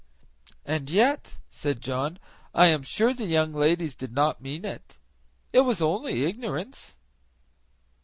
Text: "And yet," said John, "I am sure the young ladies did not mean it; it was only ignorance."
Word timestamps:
"And 0.65 0.89
yet," 0.89 1.37
said 1.51 1.79
John, 1.83 2.17
"I 2.55 2.65
am 2.65 2.81
sure 2.81 3.13
the 3.13 3.25
young 3.27 3.53
ladies 3.53 3.93
did 3.93 4.13
not 4.15 4.41
mean 4.41 4.65
it; 4.65 4.97
it 5.53 5.61
was 5.61 5.79
only 5.79 6.23
ignorance." 6.25 6.97